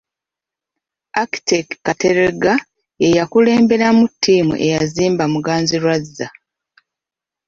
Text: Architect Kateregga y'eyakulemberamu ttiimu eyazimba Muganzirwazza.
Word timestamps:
Architect 1.23 1.71
Kateregga 1.85 2.53
y'eyakulemberamu 3.01 4.03
ttiimu 4.13 4.53
eyazimba 4.65 5.23
Muganzirwazza. 5.33 6.27